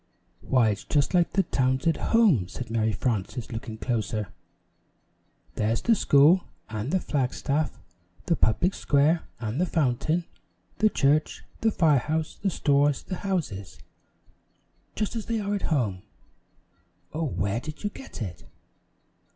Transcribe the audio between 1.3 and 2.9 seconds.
the towns at home," said